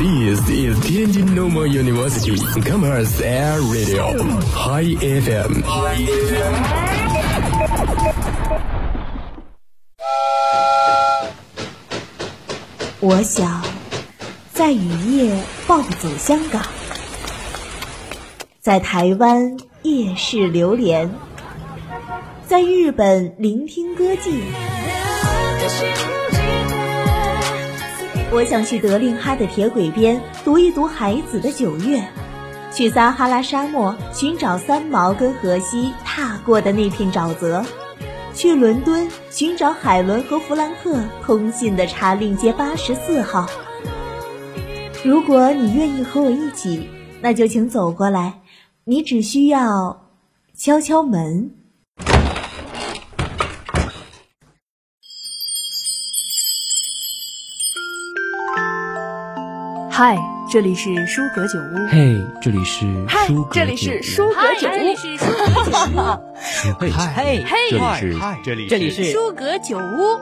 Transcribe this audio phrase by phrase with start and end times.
[0.00, 4.16] This is Tianjin Normal University Commerce Air Radio
[4.56, 5.60] Hi FM。
[13.00, 13.62] 我想
[14.54, 15.36] 在雨夜
[15.66, 16.62] 暴走香港，
[18.62, 21.10] 在台湾夜市流连，
[22.48, 24.40] 在日本聆听歌妓。
[28.32, 32.00] 我想去德令哈的铁轨边读一读海子的九月，
[32.72, 37.64] 去撒哈拉沙漠寻找三毛跟荷西踏过的那片沼泽，
[38.32, 43.48] 去伦敦寻找海伦和弗兰克通信的查令街八十四号。
[45.04, 46.88] 如果你愿意和我一起，
[47.20, 48.42] 那就请走过来，
[48.84, 50.06] 你只需要
[50.56, 51.50] 敲敲门。
[60.02, 60.16] 嗨，
[60.50, 61.86] 这里是舒格酒屋。
[61.90, 64.96] 嘿，这里是嗨这里是舒格酒这里。
[64.96, 66.18] 是舒格酒屋，
[66.78, 70.18] 嘿，嘿嘿这里是这里这里是舒格酒屋。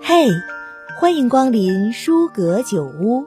[0.00, 0.26] 嘿，
[0.98, 3.26] 欢迎光临舒格酒屋。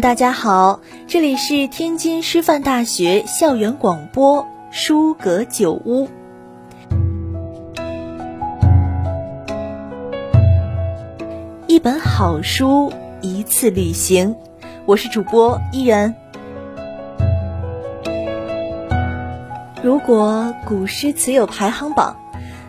[0.00, 6.08] 大家好，这里是天津师范大学校园广播书阁酒屋。
[11.66, 14.34] 一本好书，一次旅行。
[14.84, 16.14] 我是主播依然。
[19.82, 22.16] 如果古诗词有排行榜，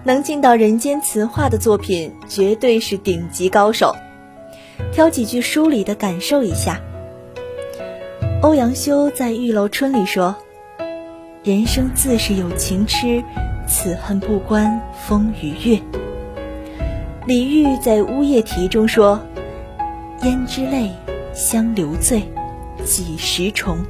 [0.03, 3.95] 能进到人间词话的作品，绝对是顶级高手。
[4.91, 6.79] 挑几句书里的感受一下。
[8.45, 10.35] 欧阳修在《玉楼春》里说
[11.43, 13.23] ：“人生自是有情痴，
[13.67, 15.81] 此恨不关风与月。”
[17.25, 19.19] 李煜在《乌夜啼》中说
[20.21, 20.91] ：“胭脂泪，
[21.33, 22.21] 香留醉，
[22.83, 23.83] 几时重？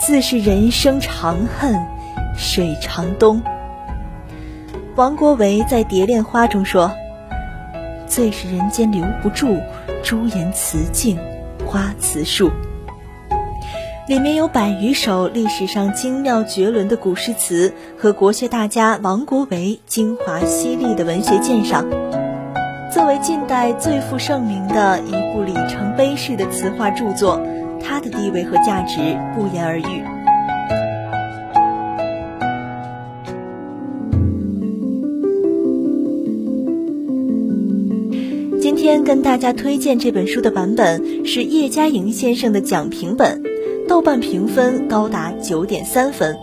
[0.00, 1.80] 自是人生长恨
[2.36, 3.40] 水长东。”
[4.96, 6.90] 王国维在《蝶恋花》中说
[8.04, 9.62] ：“最是人间留不住，
[10.02, 11.16] 朱颜辞镜，
[11.64, 12.50] 花辞树。”
[14.06, 21.88] 里面有百余首历史上精妙绝伦的古诗词和国学大家王国维精华犀利的文学鉴赏。
[22.92, 27.40] 作为近代最负盛名的一部里程碑式的词话著作，
[27.82, 30.04] 它的地位和价值不言而喻。
[38.60, 43.42] 今天跟大家推荐这本书的版本是叶嘉莹先生的讲评本，
[43.86, 46.38] 豆瓣评分高达九点三分。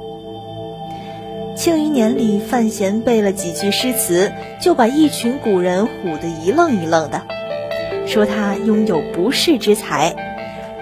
[1.56, 4.32] 庆余年里，范闲背了几句诗词，
[4.62, 7.22] 就把一群古人唬得一愣一愣的，
[8.08, 10.16] 说他拥有不世之才。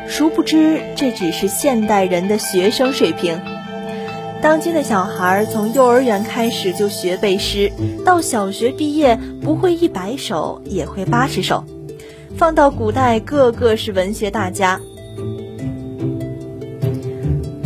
[0.08, 3.40] 殊不知，这只是现代人的学生水平。
[4.41, 7.72] 当今的小孩从幼儿园开始就学背诗，
[8.06, 11.64] 到小学毕业不会一百首也会八十首，
[12.38, 14.80] 放到古代个个是文学大家。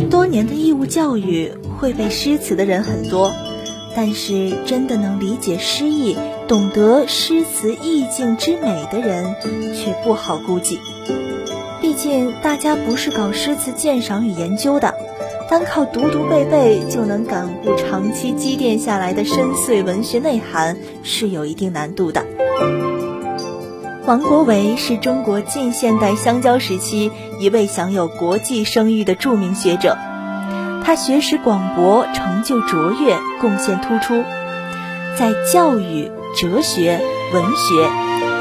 [0.08, 3.32] 多年的义务教育，会背诗词的人很多，
[3.96, 6.16] 但是真的能理解诗意、
[6.46, 9.34] 懂得诗词意境之美的人
[9.74, 10.78] 却不好估计。
[11.80, 14.94] 毕竟大家不是搞诗词鉴赏与研究的。
[15.50, 22.24] 单靠读读背背就能感悟长期积淀下来的深邃文学内涵，是有一定难度的。
[24.06, 27.10] 王国维是中国近现代香蕉时期
[27.40, 29.96] 一位享有国际声誉的著名学者，
[30.84, 34.22] 他学识广博，成就卓越，贡献突出，
[35.16, 37.00] 在教育、哲学、
[37.32, 37.88] 文学、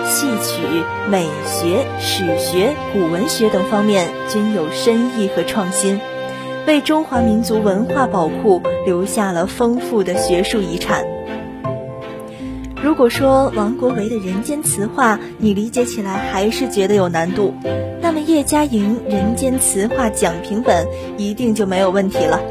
[0.06, 0.62] 戏曲、
[1.10, 6.02] 美学、史学、古文学等方面均有深意和创新。
[6.68, 11.06] 为中华民族文化宝库留下了丰富的学术遗产。
[12.84, 17.54] 如果说王国维的《人间词话》你理解起来还是觉得有难度，
[18.02, 20.86] 那么叶嘉莹《人间词话讲评本》
[21.18, 22.42] 一定就没有问题了。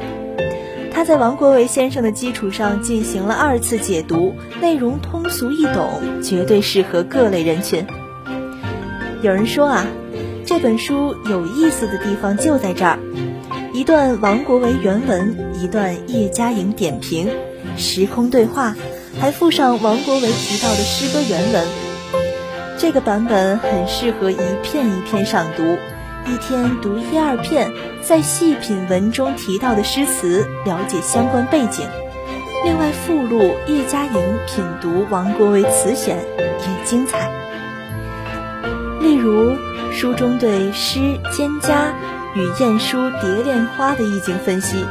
[0.90, 4.32] 他在王国维先生的基础上进行了二次解读，
[4.62, 7.85] 内容通俗易懂，绝对适合各类人群。
[9.20, 9.87] 有人说啊，
[10.46, 12.99] 这本书有意思的地方就在这儿。
[13.75, 17.28] 一段王国维原文，一段叶嘉莹点评，
[17.76, 18.75] 时空对话，
[19.20, 21.67] 还附上王国维提到的诗歌原文。
[22.79, 25.62] 这个版本很适合一片一片赏读，
[26.26, 27.73] 一天读一二片，
[28.03, 31.87] 再细品文中提到的诗词，了解相关背景。
[32.64, 34.12] 另外附录叶嘉莹
[34.47, 37.31] 品读王国维词选也精彩。
[39.00, 39.56] 例如
[39.93, 40.99] 书中对诗
[41.32, 41.70] 《蒹葭》
[42.35, 44.85] 与《晏殊蝶恋花》的意境分析，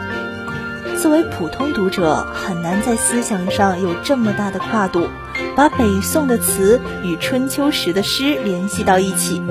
[1.02, 5.08] 作为普通读者很难在思想上有这么大的跨度。
[5.56, 9.42] 把北宋的词与春秋时的诗联系到一起。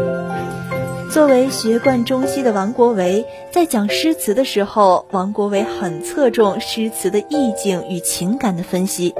[1.10, 9.16] 作为学贯中西的王国维，在讲诗词的时候，王国维很侧重诗词的意境与情感的分析。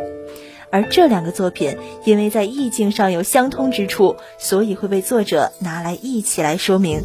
[0.71, 7.01] 而这两个作品，因为在意境上有相通之处，所以会被作者拿来一起来说明。《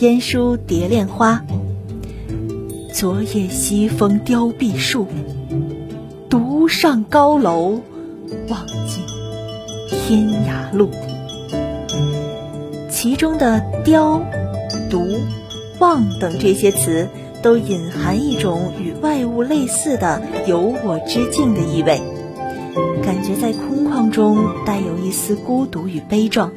[0.00, 1.42] 燕书蝶恋花》。
[2.92, 5.06] 昨夜西风凋碧树，
[6.28, 7.80] 独上高楼，
[8.50, 9.02] 望尽
[9.88, 10.90] 天涯路。
[12.90, 14.20] 其中的“凋
[14.90, 15.02] ”“独
[15.80, 17.08] ”“望”等这些词，
[17.42, 21.98] 都隐含一种与外物类似的有我之境的意味，
[23.02, 26.52] 感觉在空旷中带有一丝孤独与悲壮。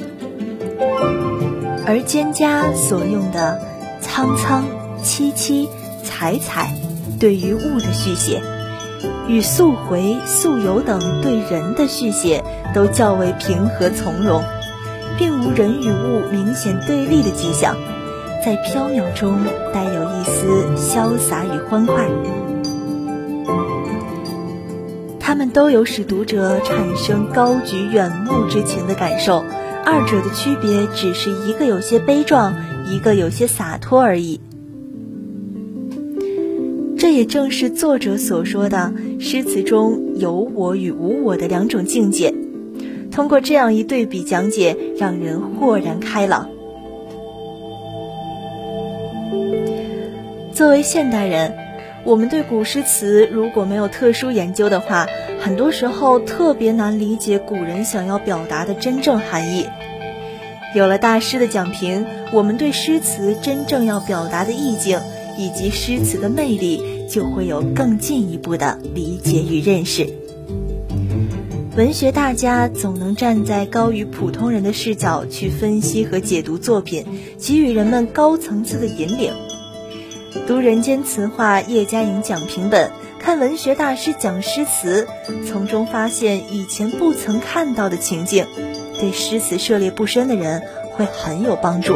[1.89, 3.59] 而蒹葭所用的
[3.99, 4.63] “苍苍
[5.03, 5.67] ”“萋萋”。
[6.05, 6.75] 采采，
[7.19, 8.43] 对于物的续写，
[9.27, 12.43] 与溯洄、溯游等对人的续写
[12.75, 14.43] 都较为平和从容，
[15.17, 17.75] 并无人与物明显对立的迹象，
[18.45, 19.39] 在飘渺中
[19.73, 22.05] 带有一丝潇洒与欢快。
[25.19, 29.43] 他们都有使读者产生高举远目之情的感受，
[29.91, 32.53] 二者的区别只是一个有些悲壮，
[32.85, 34.39] 一个有些洒脱而已。
[36.95, 42.35] 这也正是作者所说的诗词中有我与无我的两种境界。
[43.11, 46.51] 通过这样一对比讲解，让人豁然开朗。
[50.53, 51.55] 作为现代人，
[52.03, 55.07] 我们对古诗词如果没有特殊研究的话，
[55.39, 59.65] 很多时候特别难理解古人想要表达的真正含义。
[60.75, 64.99] 有了大师的讲评，我们对诗词真正要表达的意境。
[65.37, 70.05] 以及诗词的魅力，就会有更进一步的理解与认识。
[71.77, 77.05] 文学大家总能站在高于普通人的视角去分析和解读作品，
[77.37, 79.31] 给予人们高层次的引领。
[80.45, 85.07] 读《人间词话》叶嘉莹讲评本，看文学大师讲诗词，
[85.47, 88.45] 从中发现以前不曾看到的情境，
[88.99, 90.61] 对诗词涉猎不深的人
[90.91, 91.93] 会很有帮助。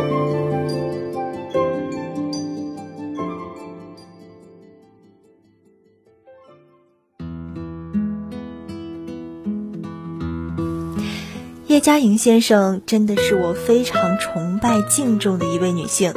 [11.68, 16.14] 叶嘉莹先生真的是我非常崇拜敬重的一位女性。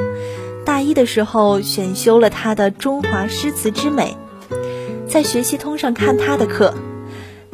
[0.67, 4.17] 大一的时候选修了她的《中华诗词之美》，
[5.09, 6.75] 在学习通上看她的课。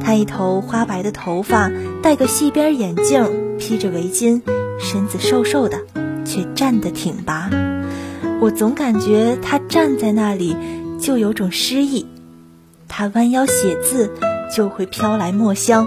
[0.02, 1.70] 她一头花白的头发，
[2.02, 4.42] 戴个细边眼镜，披着围巾，
[4.78, 5.78] 身子瘦瘦的，
[6.24, 7.48] 却站得挺拔。
[8.40, 10.56] 我总感觉她站在那里
[10.98, 12.06] 就有种诗意。
[12.88, 14.12] 她弯腰写字，
[14.54, 15.86] 就会飘来墨香。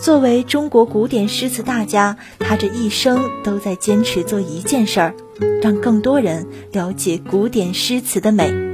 [0.00, 5.14] 作为中国古典诗词大家，他这一生都在坚持做一件事儿，
[5.62, 8.73] 让更多人了解古典诗词的美。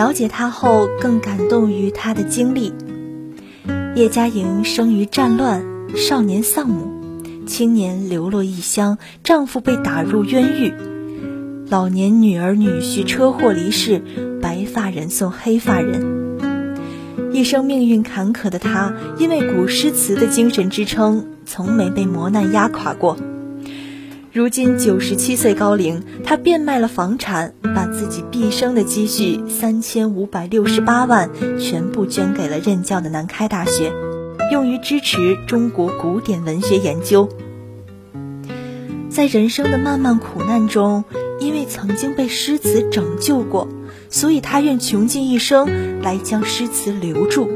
[0.00, 2.72] 了解他后，更感动于他的经历。
[3.94, 5.62] 叶嘉莹生于战乱，
[5.94, 6.88] 少年丧母，
[7.46, 10.72] 青年流落异乡，丈夫被打入冤狱，
[11.68, 14.02] 老年女儿女婿车祸离世，
[14.40, 16.38] 白发人送黑发人。
[17.34, 23.18] 一生命运坎坷的她，因为古诗词的精神支撑，从没被磨难压垮过。
[24.32, 33.92] 如今九十七岁高龄，他变卖了房产，把自己毕生的积蓄三千五百六十八万全部捐给了任教的南开大学，
[34.52, 37.28] 用于支持中国古典文学研究。
[39.08, 41.02] 在人生的漫漫苦难中，
[41.40, 43.66] 因为曾经被诗词拯救过。
[44.08, 47.48] 所以他愿穷尽一生来将诗词留住。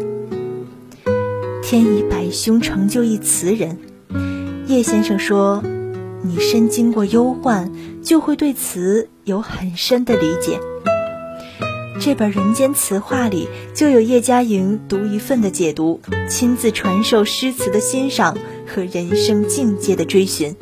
[1.64, 3.78] 天以百凶成就一词人，
[4.69, 5.64] 叶先生说
[6.25, 7.71] ：“你身经过忧患，
[8.02, 10.59] 就会对词有很深的理解。”
[12.00, 20.57] 这本《人间词话》里就有叶嘉莹独一份的解读，亲自传授诗词的欣赏和人生境界的追寻。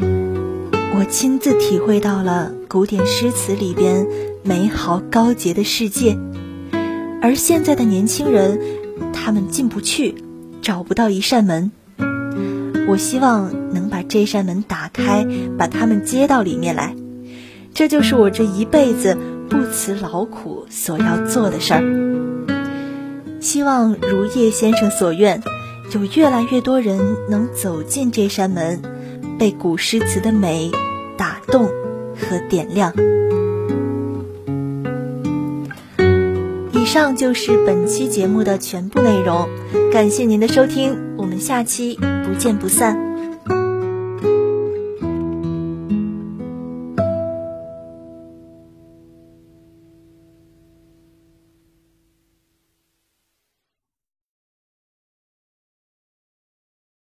[0.00, 4.06] 我亲自体会到了古典诗词里边。
[4.46, 6.18] 美好高洁的世界，
[7.22, 8.60] 而现在的年轻人，
[9.10, 10.16] 他们进不去，
[10.60, 11.72] 找不到一扇门。
[12.86, 15.26] 我希望能这扇门打开，
[15.58, 16.94] 把他们接到里面来。
[17.72, 19.16] 这就是我这一辈子
[19.50, 21.82] 不辞劳苦所要做的事儿。
[23.40, 25.42] 希望如叶先生所愿，
[25.92, 28.80] 有越来越多人能走进这扇门，
[29.38, 30.70] 被古诗词的美
[31.18, 32.92] 打动和点亮。
[36.72, 39.48] 以上就是本期节目的全部内容，
[39.92, 43.13] 感谢您的收听，我们下期不见不散。